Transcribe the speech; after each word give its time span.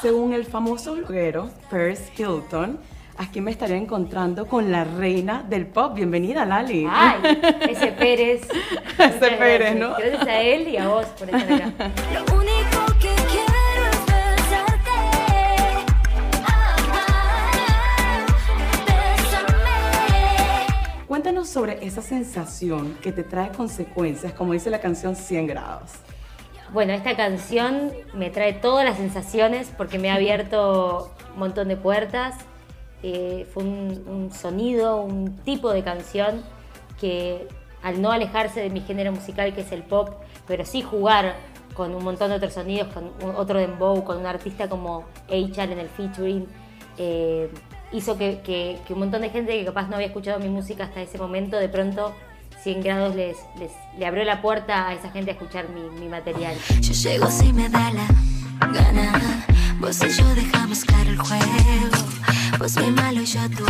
Según 0.00 0.32
el 0.32 0.46
famoso 0.46 0.94
bloguero 0.94 1.50
Paris 1.70 2.10
Hilton, 2.16 2.78
aquí 3.18 3.42
me 3.42 3.50
estaré 3.50 3.76
encontrando 3.76 4.46
con 4.46 4.72
la 4.72 4.84
reina 4.84 5.42
del 5.42 5.66
pop. 5.66 5.94
Bienvenida, 5.94 6.46
Lali. 6.46 6.86
Ay, 6.90 7.38
ese 7.68 7.88
Pérez. 7.88 8.48
Ese 8.98 9.30
Pérez. 9.36 9.76
¿no? 9.76 9.94
Gracias 9.96 10.26
a 10.26 10.40
él 10.40 10.68
y 10.68 10.78
a 10.78 10.88
vos 10.88 11.04
por 11.18 11.28
estar 11.28 11.52
acá. 11.52 11.72
Lo 12.14 12.20
único 12.34 12.86
que 12.98 13.14
quiero 13.30 13.84
es 13.90 14.06
besarte. 14.06 14.90
Bésame. 18.86 19.56
Cuéntanos 21.06 21.48
sobre 21.50 21.84
esa 21.86 22.00
sensación 22.00 22.96
que 23.02 23.12
te 23.12 23.22
trae 23.22 23.50
consecuencias, 23.50 24.32
como 24.32 24.54
dice 24.54 24.70
la 24.70 24.80
canción 24.80 25.14
100 25.14 25.46
grados. 25.46 25.90
Bueno, 26.72 26.92
esta 26.92 27.16
canción 27.16 27.92
me 28.14 28.30
trae 28.30 28.52
todas 28.52 28.84
las 28.84 28.96
sensaciones 28.96 29.72
porque 29.76 29.98
me 29.98 30.10
ha 30.10 30.14
abierto 30.14 31.10
un 31.34 31.38
montón 31.40 31.68
de 31.68 31.76
puertas. 31.76 32.34
Eh, 33.02 33.46
fue 33.52 33.64
un, 33.64 34.30
sonido, 34.32 35.02
un 35.02 35.36
tipo 35.38 35.72
de 35.72 35.82
canción 35.82 36.44
que 37.00 37.48
al 37.82 38.00
no 38.00 38.12
alejarse 38.12 38.60
de 38.60 38.70
mi 38.70 38.80
género 38.82 39.10
musical 39.10 39.52
que 39.54 39.62
es 39.62 39.72
el 39.72 39.82
pop, 39.82 40.10
pero 40.46 40.64
sí 40.64 40.82
jugar 40.82 41.34
con 41.74 41.94
un 41.94 42.04
montón 42.04 42.28
de 42.30 42.36
otros 42.36 42.52
sonidos, 42.52 42.88
con 42.92 43.10
otro 43.36 43.58
dembow, 43.58 44.04
con 44.04 44.18
un 44.18 44.26
artista 44.26 44.68
como 44.68 45.04
H.R. 45.28 45.72
en 45.72 45.78
el 45.78 45.88
featuring, 45.88 46.46
eh, 46.98 47.50
hizo 47.90 48.18
que- 48.18 48.40
que 48.42 48.92
un 48.92 48.98
montón 48.98 49.22
de 49.22 49.30
gente 49.30 49.58
que 49.58 49.64
capaz 49.64 49.88
no 49.88 49.94
había 49.96 50.08
escuchado 50.08 50.38
mi 50.38 50.48
música 50.48 50.84
hasta 50.84 51.00
ese 51.00 51.16
momento, 51.16 51.56
de 51.56 51.68
pronto 51.70 52.12
100 52.62 52.82
grados 52.82 53.14
les, 53.16 53.36
les- 53.58 53.70
le 53.98 54.06
abrió 54.06 54.24
la 54.24 54.42
puerta 54.42 54.88
a 54.88 54.94
esa 54.94 55.10
gente 55.10 55.30
a 55.30 55.34
escuchar 55.34 55.68
mi, 55.70 55.80
mi 56.00 56.08
material. 56.08 56.54
Yo 56.80 56.92
llego 56.92 57.30
si 57.30 57.52
me 57.52 57.68
da 57.68 57.90
la 57.92 58.06
gana. 58.72 59.46
Vos 59.78 59.98
y 60.04 60.08
yo 60.10 60.24
dejamos 60.34 60.84
claro 60.84 61.10
el 61.10 61.18
juego. 61.18 61.44
Vos 62.58 62.76
muy 62.76 62.90
malo 62.90 63.22
y 63.22 63.24
yo 63.24 63.40
tú 63.56 63.64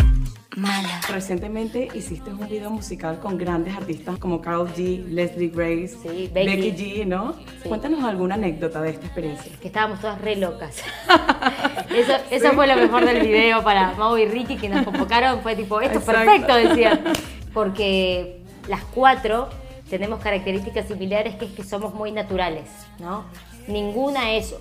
mala. 0.57 1.01
Recientemente 1.09 1.89
hiciste 1.95 2.31
un 2.31 2.49
video 2.49 2.71
musical 2.71 3.21
con 3.21 3.39
grandes 3.39 3.77
artistas 3.77 4.19
como 4.19 4.41
Carl 4.41 4.67
G, 4.75 5.05
Leslie 5.07 5.49
Grace, 5.51 5.97
Sí, 6.03 6.29
Becky. 6.35 6.73
G, 6.73 7.07
¿no? 7.07 7.35
Sí. 7.63 7.69
Cuéntanos 7.69 8.03
alguna 8.03 8.35
anécdota 8.35 8.83
de 8.83 8.91
esta 8.91 9.07
experiencia. 9.07 9.53
que 9.61 9.69
estábamos 9.69 10.01
todas 10.01 10.21
re 10.21 10.35
locas. 10.37 10.77
Eso, 11.95 12.13
eso 12.31 12.53
fue 12.53 12.69
lo 12.69 12.77
mejor 12.77 13.05
del 13.05 13.21
video 13.27 13.65
para 13.65 13.93
Mau 13.95 14.17
y 14.17 14.25
Ricky 14.25 14.57
que 14.57 14.69
nos 14.69 14.85
convocaron. 14.85 15.41
Fue 15.43 15.57
tipo, 15.57 15.81
esto 15.81 15.99
es 15.99 16.05
perfecto, 16.05 16.55
decían. 16.55 17.01
Porque 17.55 18.40
las 18.69 18.83
cuatro 18.85 19.49
tenemos 19.89 20.21
características 20.21 20.87
similares 20.87 21.35
que 21.35 21.47
es 21.47 21.53
que 21.53 21.65
somos 21.65 21.95
muy 21.95 22.13
naturales, 22.13 22.69
¿no? 22.99 23.25
Ninguna 23.67 24.33
es 24.35 24.55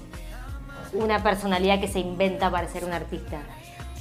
una 0.93 1.21
personalidad 1.21 1.79
que 1.79 1.87
se 1.87 1.99
inventa 1.99 2.49
para 2.49 2.67
ser 2.67 2.83
un 2.83 2.93
artista. 2.93 3.39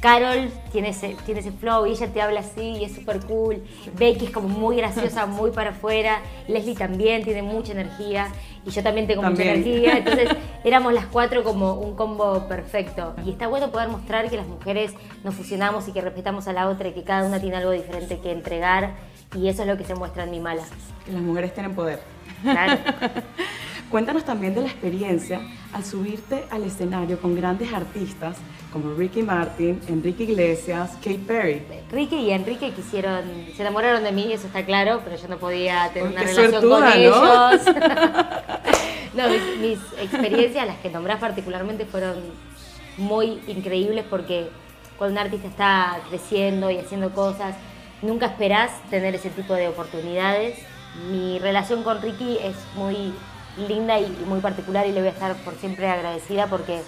Carol 0.00 0.50
tiene 0.70 0.90
ese, 0.90 1.16
tiene 1.26 1.40
ese 1.40 1.50
flow 1.50 1.86
y 1.86 1.90
ella 1.90 2.06
te 2.12 2.22
habla 2.22 2.40
así 2.40 2.60
y 2.60 2.84
es 2.84 2.94
súper 2.94 3.20
cool. 3.26 3.64
Becky 3.98 4.26
es 4.26 4.30
como 4.30 4.48
muy 4.48 4.76
graciosa, 4.76 5.26
muy 5.26 5.50
para 5.50 5.70
afuera. 5.70 6.20
Leslie 6.46 6.76
también 6.76 7.24
tiene 7.24 7.42
mucha 7.42 7.72
energía 7.72 8.28
y 8.64 8.70
yo 8.70 8.82
también 8.82 9.08
tengo 9.08 9.22
También. 9.22 9.58
mucha 9.58 9.70
energía. 9.70 9.98
Entonces 9.98 10.28
éramos 10.62 10.92
las 10.92 11.06
cuatro 11.06 11.42
como 11.42 11.74
un 11.74 11.96
combo 11.96 12.46
perfecto. 12.46 13.14
Y 13.26 13.30
está 13.30 13.48
bueno 13.48 13.70
poder 13.70 13.88
mostrar 13.88 14.30
que 14.30 14.36
las 14.36 14.46
mujeres 14.46 14.92
nos 15.24 15.34
fusionamos 15.34 15.88
y 15.88 15.92
que 15.92 16.00
respetamos 16.00 16.46
a 16.46 16.52
la 16.52 16.68
otra 16.68 16.88
y 16.88 16.92
que 16.92 17.02
cada 17.02 17.26
una 17.26 17.40
tiene 17.40 17.56
algo 17.56 17.72
diferente 17.72 18.20
que 18.20 18.30
entregar. 18.30 18.94
Y 19.36 19.48
eso 19.48 19.62
es 19.62 19.68
lo 19.68 19.76
que 19.76 19.84
se 19.84 19.94
muestra 19.94 20.24
en 20.24 20.30
mi 20.30 20.40
mala. 20.40 20.62
Que 21.04 21.12
las 21.12 21.22
mujeres 21.22 21.52
tienen 21.52 21.74
poder. 21.74 22.00
Claro. 22.42 22.80
Cuéntanos 23.90 24.24
también 24.24 24.54
de 24.54 24.60
la 24.62 24.68
experiencia 24.68 25.40
al 25.72 25.84
subirte 25.84 26.44
al 26.50 26.62
escenario 26.64 27.18
con 27.20 27.34
grandes 27.34 27.72
artistas 27.72 28.36
como 28.72 28.94
Ricky 28.94 29.22
Martin, 29.22 29.80
Enrique 29.88 30.24
Iglesias, 30.24 30.90
Kate 30.96 31.20
Perry. 31.26 31.62
Ricky 31.90 32.16
y 32.16 32.30
Enrique 32.32 32.72
quisieron, 32.72 33.22
se 33.56 33.62
enamoraron 33.62 34.04
de 34.04 34.12
mí, 34.12 34.30
eso 34.30 34.46
está 34.46 34.66
claro, 34.66 35.00
pero 35.04 35.16
yo 35.16 35.26
no 35.28 35.38
podía 35.38 35.90
tener 35.92 36.10
una 36.10 36.20
relación 36.20 36.50
suertuda, 36.50 36.76
con 36.76 36.84
¿no? 36.84 36.94
ellos. 36.94 37.62
no, 39.14 39.28
mis, 39.30 39.58
mis 39.58 39.78
experiencias, 40.02 40.66
las 40.66 40.76
que 40.78 40.90
nombrás 40.90 41.18
particularmente, 41.18 41.86
fueron 41.86 42.16
muy 42.98 43.40
increíbles 43.46 44.04
porque 44.10 44.50
cuando 44.98 45.18
un 45.18 45.26
artista 45.26 45.48
está 45.48 45.98
creciendo 46.10 46.70
y 46.70 46.76
haciendo 46.76 47.10
cosas, 47.14 47.54
nunca 48.02 48.26
esperás 48.26 48.70
tener 48.90 49.14
ese 49.14 49.30
tipo 49.30 49.54
de 49.54 49.68
oportunidades. 49.68 50.58
Mi 51.10 51.38
relación 51.38 51.82
con 51.82 52.00
Ricky 52.02 52.38
es 52.42 52.56
muy 52.74 53.12
linda 53.68 53.98
y, 53.98 54.04
y 54.04 54.24
muy 54.26 54.40
particular 54.40 54.86
y 54.86 54.92
le 54.92 55.00
voy 55.00 55.08
a 55.08 55.12
estar 55.12 55.34
por 55.44 55.54
siempre 55.56 55.88
agradecida 55.88 56.46
porque 56.46 56.80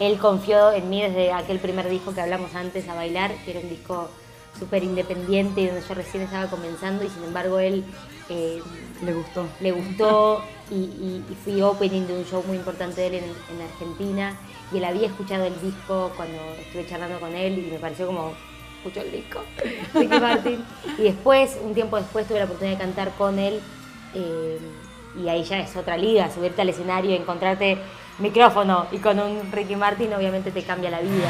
él 0.00 0.18
confió 0.18 0.72
en 0.72 0.88
mí 0.88 1.02
desde 1.02 1.32
aquel 1.32 1.58
primer 1.58 1.88
disco 1.88 2.14
que 2.14 2.20
hablamos 2.20 2.54
antes, 2.54 2.88
A 2.88 2.94
Bailar, 2.94 3.32
que 3.44 3.50
era 3.52 3.60
un 3.60 3.68
disco 3.68 4.10
súper 4.58 4.82
independiente 4.84 5.60
y 5.60 5.66
donde 5.66 5.82
yo 5.86 5.94
recién 5.94 6.22
estaba 6.24 6.46
comenzando 6.48 7.04
y 7.04 7.08
sin 7.08 7.24
embargo 7.24 7.58
él 7.60 7.84
eh, 8.28 8.60
Le 9.02 9.12
gustó. 9.12 9.46
le 9.60 9.70
gustó 9.72 10.42
y, 10.70 10.74
y- 10.74 11.24
y 11.30 11.34
fui 11.44 11.62
opening 11.62 12.06
de 12.06 12.14
un 12.18 12.24
show 12.24 12.42
muy 12.46 12.56
importante 12.56 13.00
de 13.02 13.06
él 13.08 13.14
en, 13.14 13.24
en 13.24 13.62
Argentina 13.62 14.36
y 14.72 14.78
él 14.78 14.84
había 14.84 15.06
escuchado 15.06 15.44
el 15.44 15.60
disco 15.60 16.12
cuando 16.16 16.38
estuve 16.60 16.86
charlando 16.88 17.20
con 17.20 17.34
él 17.34 17.58
y 17.58 17.70
me 17.70 17.78
pareció 17.78 18.06
como 18.06 18.32
escuchó 18.78 19.00
el 19.00 19.12
disco 19.12 19.40
Ricky 19.94 20.18
Martin 20.20 20.64
y 20.98 21.02
después 21.02 21.56
un 21.62 21.74
tiempo 21.74 21.96
después 21.96 22.26
tuve 22.26 22.38
la 22.38 22.44
oportunidad 22.44 22.76
de 22.78 22.84
cantar 22.84 23.10
con 23.18 23.38
él 23.38 23.60
eh, 24.14 24.58
y 25.20 25.28
ahí 25.28 25.42
ya 25.44 25.58
es 25.58 25.76
otra 25.76 25.96
liga 25.96 26.30
subirte 26.30 26.62
al 26.62 26.68
escenario 26.68 27.14
encontrarte 27.14 27.78
micrófono 28.18 28.86
y 28.92 28.98
con 28.98 29.18
un 29.18 29.50
Ricky 29.52 29.76
Martin 29.76 30.12
obviamente 30.14 30.50
te 30.50 30.62
cambia 30.62 30.90
la 30.90 31.00
vida 31.00 31.28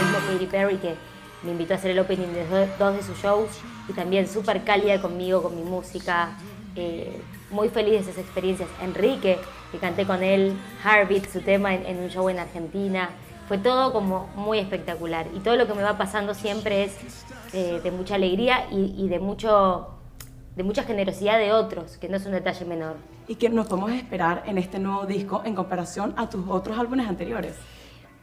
mismo 0.00 0.18
Katy 0.32 0.46
Perry 0.46 0.76
que 0.76 0.94
me 1.42 1.52
invitó 1.52 1.74
a 1.74 1.76
hacer 1.76 1.90
el 1.92 1.98
opening 1.98 2.28
de 2.32 2.46
do- 2.46 2.68
dos 2.78 2.96
de 2.96 3.02
sus 3.02 3.18
shows 3.22 3.50
y 3.88 3.92
también 3.92 4.28
súper 4.28 4.64
cálida 4.64 5.00
conmigo, 5.00 5.42
con 5.42 5.54
mi 5.56 5.62
música. 5.62 6.36
eh, 6.74 7.20
muy 7.50 7.68
feliz 7.68 7.92
de 7.92 7.98
esas 8.10 8.18
experiencias. 8.18 8.68
Enrique, 8.82 9.38
que 9.72 9.78
canté 9.78 10.06
con 10.06 10.22
él, 10.22 10.56
Heartbeat, 10.84 11.28
su 11.28 11.40
tema 11.40 11.74
en, 11.74 11.86
en 11.86 11.98
un 11.98 12.08
show 12.08 12.28
en 12.28 12.38
Argentina. 12.38 13.10
Fue 13.48 13.58
todo 13.58 13.92
como 13.92 14.28
muy 14.34 14.58
espectacular. 14.58 15.26
Y 15.34 15.40
todo 15.40 15.56
lo 15.56 15.66
que 15.66 15.74
me 15.74 15.82
va 15.82 15.96
pasando 15.96 16.34
siempre 16.34 16.84
es 16.84 17.24
eh, 17.52 17.80
de 17.82 17.90
mucha 17.90 18.16
alegría 18.16 18.66
y, 18.72 18.94
y 18.96 19.08
de, 19.08 19.20
mucho, 19.20 19.88
de 20.56 20.62
mucha 20.64 20.82
generosidad 20.82 21.38
de 21.38 21.52
otros, 21.52 21.96
que 21.98 22.08
no 22.08 22.16
es 22.16 22.26
un 22.26 22.32
detalle 22.32 22.64
menor. 22.64 22.96
¿Y 23.28 23.36
qué 23.36 23.48
nos 23.48 23.66
podemos 23.66 23.92
esperar 23.92 24.42
en 24.46 24.58
este 24.58 24.78
nuevo 24.78 25.06
disco 25.06 25.42
en 25.44 25.54
comparación 25.54 26.14
a 26.16 26.28
tus 26.28 26.44
otros 26.48 26.78
álbumes 26.78 27.08
anteriores? 27.08 27.54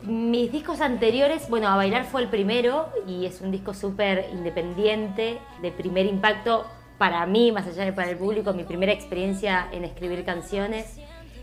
Mis 0.02 0.52
discos 0.52 0.82
anteriores, 0.82 1.50
bueno, 1.50 1.70
A 1.70 1.78
Bailar 1.78 2.04
fue 2.04 2.22
el 2.22 2.28
primero 2.28 2.90
y 3.08 3.26
es 3.26 3.40
un 3.40 3.52
disco 3.52 3.74
súper 3.74 4.30
independiente, 4.34 5.40
de 5.62 5.72
primer 5.72 6.06
impacto 6.06 6.66
para 7.04 7.26
mí, 7.26 7.52
más 7.52 7.68
allá 7.68 7.84
de 7.84 7.92
para 7.92 8.12
el 8.12 8.18
público, 8.18 8.54
mi 8.54 8.64
primera 8.64 8.94
experiencia 8.94 9.68
en 9.74 9.84
escribir 9.84 10.24
canciones. 10.24 10.96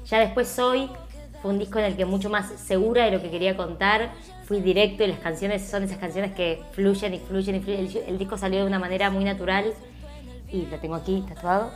Ya 0.07 0.19
después 0.19 0.49
Soy 0.49 0.89
fue 1.43 1.51
un 1.51 1.59
disco 1.59 1.79
en 1.79 1.85
el 1.85 1.97
que 1.99 2.07
mucho 2.07 2.31
más 2.31 2.49
segura 2.59 3.05
de 3.05 3.11
lo 3.11 3.21
que 3.21 3.31
quería 3.31 3.59
contar, 3.59 4.09
fui 4.47 4.63
directo 4.63 5.05
y 5.05 5.09
las 5.09 5.19
canciones 5.19 5.69
son 5.69 5.83
esas 5.83 5.99
canciones 5.99 6.33
que 6.33 6.63
fluyen 6.73 7.13
y 7.13 7.19
fluyen 7.19 7.57
y 7.57 7.61
fluyen. 7.61 7.87
El, 7.89 7.97
el 8.09 8.19
disco 8.19 8.39
salió 8.39 8.61
de 8.61 8.65
una 8.65 8.79
manera 8.79 9.11
muy 9.11 9.23
natural 9.23 9.75
y 10.49 10.65
lo 10.65 10.79
tengo 10.79 10.95
aquí 10.95 11.23
tatuado. 11.29 11.71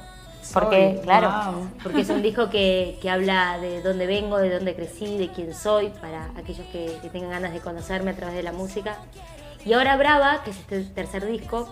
Porque, 0.55 0.95
Soy, 0.95 1.03
claro, 1.03 1.53
wow. 1.53 1.69
porque 1.83 2.01
es 2.01 2.09
un 2.09 2.23
disco 2.23 2.49
que, 2.49 2.99
que 3.03 3.11
habla 3.11 3.59
de 3.59 3.83
dónde 3.83 4.07
vengo, 4.07 4.39
de 4.39 4.49
dónde 4.49 4.75
crecí, 4.75 5.19
de 5.19 5.29
quién 5.29 5.53
soy, 5.53 5.91
para 6.01 6.31
aquellos 6.39 6.67
que, 6.69 6.97
que 7.03 7.11
tengan 7.11 7.33
ganas 7.33 7.53
de 7.53 7.61
conocerme 7.61 8.13
a 8.13 8.17
través 8.17 8.35
de 8.35 8.45
la 8.45 8.53
música. 8.53 8.97
Y 9.67 9.75
ahora 9.75 9.99
Brava, 9.99 10.43
que 10.43 10.53
es 10.53 10.59
este 10.59 10.85
tercer 10.85 11.27
disco, 11.27 11.69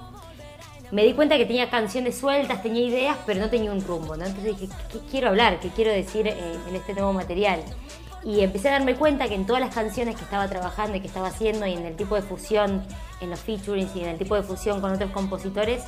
me 0.93 1.05
di 1.05 1.15
cuenta 1.15 1.39
que 1.39 1.47
tenía 1.47 1.71
canciones 1.71 2.19
sueltas, 2.19 2.63
tenía 2.63 2.87
ideas, 2.87 3.17
pero 3.25 3.41
no 3.41 3.49
tenía 3.49 3.73
un 3.73 3.83
rumbo, 3.83 4.15
¿no? 4.15 4.27
Entonces 4.27 4.59
dije, 4.59 4.73
¿qué, 4.93 5.01
quiero 5.11 5.29
hablar? 5.29 5.59
¿Qué 5.59 5.71
quiero 5.71 5.91
decir 5.91 6.29
eh, 6.29 6.35
en 6.69 6.77
este 6.77 6.93
nuevo 6.93 7.15
material? 7.15 7.61
Y 8.25 8.41
empecé 8.41 8.69
a 8.69 8.73
darme 8.73 8.95
cuenta 8.95 9.27
que 9.27 9.35
en 9.35 9.47
todas 9.47 9.61
las 9.61 9.75
canciones 9.75 10.17
que 10.17 10.23
estaba 10.23 10.47
trabajando 10.49 10.99
y 10.99 11.01
que 11.01 11.07
estaba 11.07 11.29
haciendo, 11.29 11.67
y 11.67 11.73
en 11.73 11.87
el 11.87 11.97
tipo 11.97 12.15
de 12.15 12.21
fusión, 12.21 12.87
en 13.23 13.31
los 13.31 13.41
featurings 13.41 13.97
y 13.97 14.01
en 14.03 14.11
el 14.11 14.19
tipo 14.19 14.35
de 14.35 14.43
fusión 14.43 14.83
con 14.83 14.93
otros 14.93 15.11
compositores, 15.13 15.83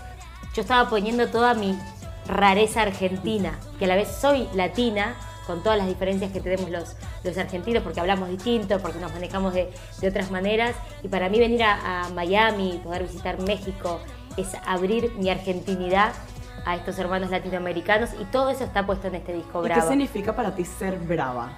yo 0.55 0.62
estaba 0.62 0.89
poniendo 0.89 1.29
toda 1.29 1.53
mi 1.53 1.79
rareza 2.27 2.81
argentina, 2.81 3.61
que 3.79 3.85
a 3.85 3.89
la 3.89 3.97
vez 3.97 4.09
soy 4.09 4.49
latina, 4.55 5.17
con 5.47 5.62
todas 5.62 5.77
las 5.77 5.87
diferencias 5.87 6.33
que 6.33 6.41
tenemos 6.41 6.71
los, 6.71 6.97
los 7.23 7.37
argentinos, 7.37 7.83
porque 7.83 8.01
hablamos 8.01 8.31
distinto, 8.31 8.79
porque 8.81 8.99
nos 8.99 9.12
manejamos 9.12 9.53
de, 9.53 9.71
de 10.01 10.09
otras 10.09 10.31
maneras. 10.31 10.75
Y 11.03 11.09
para 11.09 11.29
mí 11.29 11.39
venir 11.39 11.62
a, 11.62 12.06
a 12.06 12.09
Miami, 12.09 12.81
poder 12.83 13.03
visitar 13.03 13.39
México, 13.43 14.01
es 14.37 14.55
abrir 14.67 15.13
mi 15.17 15.31
argentinidad 15.31 16.13
a 16.67 16.77
estos 16.77 16.99
hermanos 16.99 17.31
latinoamericanos 17.31 18.11
y 18.21 18.25
todo 18.25 18.51
eso 18.51 18.65
está 18.65 18.87
puesto 18.87 19.09
en 19.09 19.17
este 19.17 19.33
disco 19.33 19.61
¿Y 19.61 19.69
qué 19.69 19.75
Brava. 19.75 19.89
significa 19.89 20.35
para 20.35 20.55
ti 20.55 20.65
ser 20.65 20.99
brava? 20.99 21.51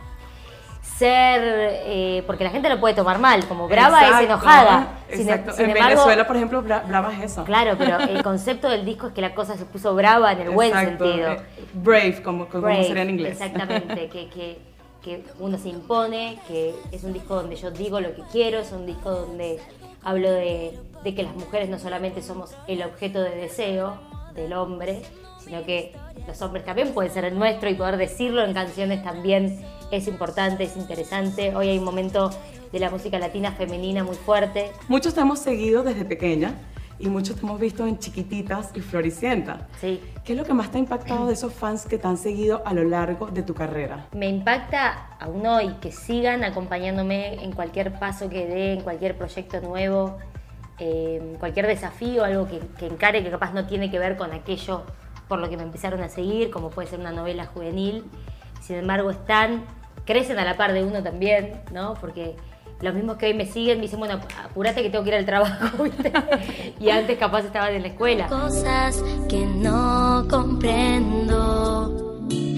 ser, 0.99 1.41
eh, 1.43 2.23
porque 2.27 2.45
la 2.45 2.51
gente 2.51 2.69
lo 2.69 2.81
puede 2.81 2.95
tomar 2.95 3.19
mal, 3.19 3.47
como 3.47 3.69
brava 3.69 4.07
es 4.09 4.25
enojada. 4.25 4.89
Sin, 5.13 5.29
em- 5.29 5.45
en 5.59 5.75
Venezuela, 5.75 6.27
por 6.27 6.37
ejemplo, 6.37 6.63
brava 6.63 7.13
es 7.13 7.33
eso. 7.33 7.45
Claro, 7.45 7.75
pero 7.77 7.99
el 8.01 8.23
concepto 8.23 8.69
del 8.69 8.85
disco 8.85 9.09
es 9.09 9.13
que 9.13 9.21
la 9.21 9.35
cosa 9.35 9.57
se 9.57 9.67
puso 9.67 9.95
brava 9.95 10.33
en 10.33 10.41
el 10.41 10.51
buen 10.51 10.73
sentido. 10.73 11.33
Eh, 11.33 11.41
brave, 11.75 12.23
como, 12.23 12.47
como 12.47 12.69
sería 12.83 13.03
en 13.03 13.11
inglés. 13.11 13.33
Exactamente, 13.41 14.09
que, 14.13 14.29
que, 14.31 14.59
que 15.03 15.25
uno 15.39 15.59
se 15.59 15.69
impone, 15.69 16.39
que 16.49 16.75
es 16.93 17.05
un 17.05 17.13
disco 17.13 17.35
donde 17.35 17.57
yo 17.57 17.71
digo 17.71 18.01
lo 18.01 18.15
que 18.15 18.23
quiero, 18.33 18.61
es 18.61 18.73
un 18.73 18.87
disco 18.87 19.11
donde 19.11 19.61
hablo 20.07 20.31
de, 20.31 20.73
que 21.03 21.23
las 21.25 21.35
mujeres 21.35 21.69
no 21.69 21.81
solamente 21.81 22.23
somos 22.23 22.55
el 22.69 22.83
objeto 22.83 23.21
de 23.21 23.31
deseo 23.31 23.99
del 24.37 24.53
hombre, 24.53 25.03
sino 25.45 25.65
que 25.65 25.93
los 26.29 26.41
hombres 26.43 26.65
también 26.65 26.95
pueden 26.95 27.13
ser 27.13 27.25
el 27.25 27.37
nuestro 27.37 27.69
y 27.69 27.75
poder 27.75 27.97
decirlo 27.97 28.45
en 28.45 28.55
canciones 28.55 29.03
también 29.03 29.65
es 29.91 30.07
importante, 30.07 30.63
es 30.63 30.77
interesante. 30.77 31.57
Hoy 31.57 31.71
hay 31.71 31.79
un 31.79 31.85
momento 31.85 32.31
de 32.73 32.79
la 32.79 32.89
música 32.89 33.19
latina 33.19 33.51
femenina 33.53 34.05
muy 34.05 34.15
fuerte. 34.15 34.71
Muchos 34.87 35.13
te 35.13 35.21
hemos 35.23 35.41
seguido 35.41 35.83
desde 35.83 36.05
pequeña 36.05 36.55
y 36.99 37.09
muchos 37.09 37.37
te 37.37 37.43
hemos 37.43 37.61
visto 37.61 37.87
en 37.87 37.99
Chiquititas 37.99 38.71
y 38.75 38.81
Floricienta. 38.81 39.67
Sí. 39.81 40.01
¿Qué 40.25 40.33
es 40.33 40.39
lo 40.39 40.45
que 40.45 40.55
más 40.55 40.71
te 40.71 40.79
ha 40.79 40.81
impactado 40.81 41.27
de 41.27 41.35
esos 41.35 41.53
fans 41.53 41.87
que 41.87 41.99
te 41.99 42.07
han 42.07 42.17
seguido 42.17 42.63
a 42.65 42.73
lo 42.73 42.85
largo 42.85 43.27
de 43.27 43.43
tu 43.43 43.55
carrera? 43.55 44.07
Me 44.13 44.29
impacta 44.29 45.17
aún 45.21 45.47
hoy 45.47 45.75
que 45.81 45.93
sigan 45.93 46.45
acompañándome 46.45 47.43
en 47.45 47.53
cualquier 47.53 47.99
paso 47.99 48.29
que 48.29 48.47
dé, 48.47 48.73
en 48.75 48.81
cualquier 48.81 49.17
proyecto 49.17 49.61
nuevo, 49.61 50.19
en 50.79 51.37
cualquier 51.37 51.67
desafío, 51.67 52.25
algo 52.25 52.47
que, 52.47 52.61
que 52.79 52.87
encare 52.87 53.23
que 53.23 53.31
capaz 53.31 53.53
no 53.53 53.67
tiene 53.67 53.91
que 53.91 53.99
ver 53.99 54.17
con 54.17 54.33
aquello 54.33 54.83
por 55.29 55.39
lo 55.39 55.49
que 55.49 55.57
me 55.57 55.63
empezaron 55.63 56.03
a 56.03 56.09
seguir, 56.09 56.51
como 56.51 56.71
puede 56.71 56.89
ser 56.89 57.01
una 57.01 57.13
novela 57.13 57.47
juvenil. 57.47 58.05
Sin 58.61 58.77
embargo, 58.77 59.11
están, 59.11 59.65
crecen 60.05 60.39
a 60.39 60.45
la 60.45 60.57
par 60.57 60.73
de 60.73 60.85
uno 60.85 61.03
también, 61.03 61.61
¿no? 61.73 61.95
Porque 61.95 62.37
los 62.81 62.95
mismos 62.95 63.17
que 63.17 63.27
hoy 63.27 63.35
me 63.35 63.47
siguen 63.47 63.79
me 63.79 63.83
dicen, 63.83 63.99
bueno, 63.99 64.21
apúrate 64.45 64.83
que 64.83 64.91
tengo 64.91 65.05
que 65.05 65.11
ir 65.11 65.17
al 65.17 65.27
trabajo, 65.27 65.83
¿viste? 65.85 66.13
y 66.79 66.91
antes 66.91 67.19
capaz 67.19 67.45
estaban 67.45 67.75
en 67.75 67.83
la 67.83 67.89
escuela. 67.89 68.27
Cosas 68.29 69.03
que 69.29 69.47
no 69.47 70.27
comprendo. 70.29 72.03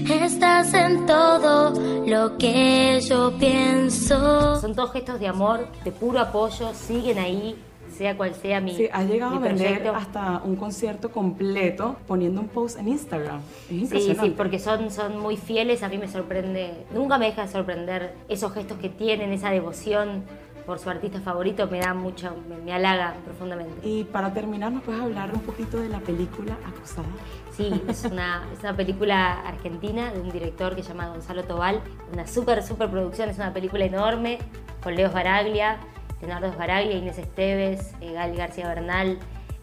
Estás 0.09 0.73
en 0.73 1.05
todo 1.05 1.71
lo 2.05 2.37
que 2.37 2.99
yo 3.07 3.31
pienso. 3.37 4.59
Son 4.59 4.73
todos 4.73 4.91
gestos 4.91 5.19
de 5.19 5.27
amor, 5.27 5.67
de 5.83 5.91
puro 5.91 6.19
apoyo, 6.19 6.73
siguen 6.73 7.19
ahí, 7.19 7.55
sea 7.99 8.15
cual 8.15 8.33
sea 8.33 8.61
mi 8.61 8.73
Sí, 8.73 8.87
ha 8.93 9.03
llegado 9.03 9.35
a 9.35 9.39
vender 9.39 9.85
hasta 9.89 10.41
un 10.45 10.55
concierto 10.55 11.11
completo 11.11 11.97
poniendo 12.07 12.39
un 12.39 12.47
post 12.47 12.79
en 12.79 12.87
Instagram. 12.87 13.41
sí, 13.67 13.87
sí, 13.87 14.33
porque 14.37 14.57
son, 14.57 14.89
son 14.89 15.19
muy 15.19 15.35
fieles, 15.35 15.83
a 15.83 15.89
mí 15.89 15.97
me 15.97 16.07
sorprende, 16.07 16.85
nunca 16.93 17.17
me 17.17 17.25
deja 17.25 17.41
de 17.41 17.51
sorprender 17.51 18.15
esos 18.29 18.53
gestos 18.53 18.77
que 18.77 18.87
tienen, 18.87 19.33
esa 19.33 19.49
devoción 19.49 20.23
por 20.65 20.79
su 20.79 20.89
artista 20.89 21.19
favorito, 21.19 21.67
me 21.67 21.79
da 21.79 21.93
mucho, 21.93 22.33
me, 22.63 22.71
halaga 22.71 23.15
profundamente. 23.25 23.85
Y 23.85 24.05
para 24.05 24.33
terminar, 24.33 24.71
¿nos 24.71 24.83
puedes 24.83 25.01
hablar 25.01 25.33
un 25.33 25.41
poquito 25.41 25.81
de 25.81 25.89
la 25.89 25.99
película 25.99 26.55
Acusada? 26.65 27.07
Sí, 27.51 27.69
es 27.89 28.05
una, 28.05 28.47
es 28.53 28.59
una 28.61 28.77
película 28.77 29.41
argentina 29.41 30.13
de 30.13 30.21
un 30.21 30.31
director 30.31 30.73
que 30.73 30.83
se 30.83 30.89
llama 30.89 31.09
Gonzalo 31.09 31.43
Tobal, 31.43 31.81
una 32.13 32.25
súper, 32.27 32.63
súper 32.63 32.89
producción, 32.89 33.27
es 33.27 33.37
una 33.37 33.51
película 33.51 33.83
enorme, 33.83 34.37
con 34.81 34.95
Leo 34.95 35.11
Baraglia, 35.11 35.79
Leonardo 36.21 36.47
Esbaraglia, 36.47 36.97
Inés 36.97 37.17
Esteves, 37.17 37.93
eh, 38.01 38.13
Gal 38.13 38.35
García 38.35 38.67
Bernal, 38.67 39.17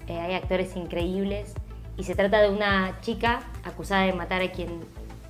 eh, 0.07 0.19
hay 0.19 0.35
actores 0.35 0.77
increíbles. 0.77 1.55
Y 1.97 2.05
se 2.05 2.15
trata 2.15 2.41
de 2.41 2.51
una 2.51 3.01
chica 3.01 3.41
acusada 3.65 4.05
de 4.05 4.13
matar 4.13 4.43
a 4.43 4.53
quien 4.53 4.81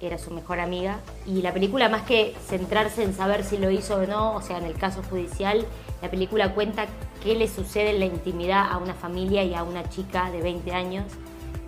era 0.01 0.19
su 0.19 0.31
mejor 0.33 0.61
amiga. 0.61 0.99
Y 1.25 1.43
la 1.43 1.53
película, 1.53 1.89
más 1.89 2.03
que 2.03 2.35
centrarse 2.47 3.03
en 3.03 3.15
saber 3.15 3.45
si 3.45 3.57
lo 3.57 3.71
hizo 3.71 3.97
o 3.97 4.07
no, 4.07 4.35
o 4.35 4.43
sea, 4.43 4.59
en 4.59 4.65
el 4.65 4.75
caso 4.75 5.03
judicial, 5.09 5.65
la 6.03 6.11
película 6.11 6.55
cuenta 6.55 6.87
qué 7.23 7.35
le 7.35 7.49
sucede 7.49 7.91
en 7.91 8.01
la 8.01 8.07
intimidad 8.07 8.71
a 8.71 8.79
una 8.79 8.95
familia 8.95 9.45
y 9.45 9.55
a 9.55 9.63
una 9.63 9.89
chica 9.89 10.31
de 10.31 10.43
20 10.43 10.73
años 10.73 11.05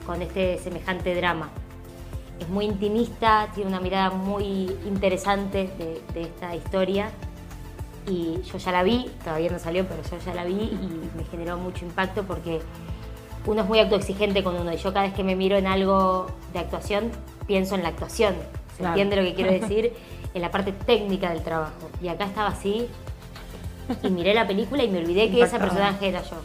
con 0.05 0.21
este 0.21 0.59
semejante 0.59 1.15
drama. 1.15 1.51
Es 2.41 2.49
muy 2.49 2.67
intimista, 2.67 3.49
tiene 3.55 3.71
una 3.71 3.81
mirada 3.81 4.11
muy 4.11 4.77
interesante 4.87 5.71
de 6.13 6.23
esta 6.23 6.55
historia 6.55 7.11
y 8.09 8.41
yo 8.43 8.59
ya 8.59 8.73
la 8.73 8.83
vi, 8.83 9.11
todavía 9.23 9.51
no 9.51 9.59
salió, 9.59 9.87
pero 9.87 10.03
yo 10.03 10.19
ya 10.25 10.35
la 10.35 10.45
vi 10.45 10.55
y 10.55 11.11
me 11.17 11.25
generó 11.31 11.59
mucho 11.59 11.85
impacto 11.85 12.25
porque 12.25 12.61
uno 13.47 13.63
es 13.63 13.69
muy 13.69 13.79
autoexigente 13.79 14.43
con 14.43 14.57
uno 14.57 14.73
y 14.73 14.77
yo 14.77 14.93
cada 14.93 15.07
vez 15.07 15.15
que 15.15 15.25
me 15.25 15.37
miro 15.37 15.57
en 15.57 15.67
algo 15.67 16.27
de 16.53 16.59
actuación 16.59 17.11
pienso 17.47 17.75
en 17.75 17.83
la 17.83 17.89
actuación, 17.89 18.35
¿se 18.77 18.85
entiende 18.85 19.17
lo 19.17 19.23
que 19.23 19.35
quiero 19.35 19.53
decir? 19.61 19.93
en 20.35 20.43
la 20.43 20.51
parte 20.51 20.73
técnica 20.73 21.31
del 21.31 21.43
trabajo. 21.43 21.91
Y 22.03 22.09
acá 22.09 22.25
estaba 22.25 22.49
así 22.49 22.87
y 24.03 24.11
miré 24.11 24.35
la 24.35 24.47
película 24.47 24.83
y 24.83 24.89
me 24.89 24.99
olvidé 24.99 25.31
que 25.31 25.43
ese 25.43 25.59
personaje 25.59 26.09
era 26.09 26.23
yo. 26.23 26.37